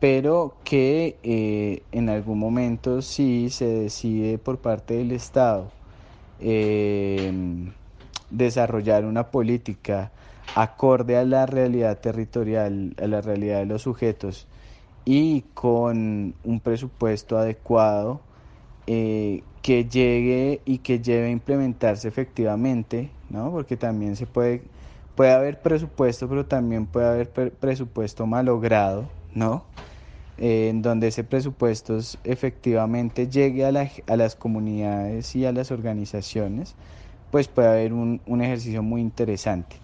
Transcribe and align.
pero 0.00 0.54
que 0.64 1.18
eh, 1.22 1.82
en 1.92 2.08
algún 2.08 2.38
momento 2.38 3.02
sí 3.02 3.50
se 3.50 3.66
decide 3.66 4.38
por 4.38 4.58
parte 4.58 4.94
del 4.94 5.12
Estado 5.12 5.70
eh, 6.40 7.32
desarrollar 8.30 9.04
una 9.04 9.30
política 9.30 10.12
acorde 10.54 11.16
a 11.16 11.24
la 11.24 11.46
realidad 11.46 11.98
territorial, 11.98 12.94
a 13.02 13.06
la 13.06 13.20
realidad 13.20 13.58
de 13.58 13.66
los 13.66 13.82
sujetos 13.82 14.46
y 15.04 15.42
con 15.54 16.34
un 16.44 16.60
presupuesto 16.60 17.38
adecuado 17.38 18.20
eh, 18.86 19.42
que 19.62 19.84
llegue 19.86 20.60
y 20.64 20.78
que 20.78 21.00
lleve 21.00 21.26
a 21.26 21.30
implementarse 21.30 22.08
efectivamente, 22.08 23.10
¿no? 23.30 23.50
Porque 23.50 23.76
también 23.76 24.16
se 24.16 24.26
puede, 24.26 24.62
puede 25.14 25.32
haber 25.32 25.60
presupuesto, 25.60 26.28
pero 26.28 26.46
también 26.46 26.86
puede 26.86 27.06
haber 27.06 27.30
presupuesto 27.52 28.26
malogrado, 28.26 29.08
¿no? 29.34 29.64
En 30.40 30.82
donde 30.82 31.08
ese 31.08 31.24
presupuesto 31.24 31.98
efectivamente 32.24 33.28
llegue 33.28 33.64
a, 33.64 33.68
a, 34.06 34.16
las 34.16 34.36
comunidades 34.36 35.34
y 35.34 35.44
a 35.44 35.52
las 35.52 35.72
organizaciones, 35.72 36.76
pues 37.30 37.48
puede 37.48 37.68
haber 37.68 37.92
un, 37.92 38.20
un 38.26 38.40
ejercicio 38.42 38.82
muy 38.82 39.00
interesante. 39.00 39.76